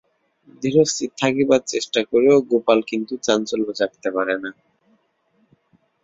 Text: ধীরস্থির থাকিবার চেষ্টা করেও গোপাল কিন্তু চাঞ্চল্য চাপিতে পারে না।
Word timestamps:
ধীরস্থির 0.63 1.09
থাকিবার 1.17 1.61
চেষ্টা 1.67 2.01
করেও 2.11 2.37
গোপাল 2.51 2.79
কিন্তু 2.89 3.13
চাঞ্চল্য 3.17 3.67
চাপিতে 3.73 4.09
পারে 4.11 4.35
না। 4.43 4.51